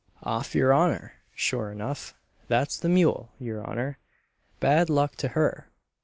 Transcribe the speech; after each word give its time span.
"Off, 0.23 0.55
your 0.55 0.73
honour, 0.73 1.13
sure 1.35 1.71
enough 1.71 2.15
that's 2.47 2.79
the 2.79 2.89
mule, 2.89 3.29
your 3.37 3.63
honour, 3.63 3.99
bad 4.59 4.89
luck 4.89 5.15
to 5.15 5.27
her!" 5.27 5.67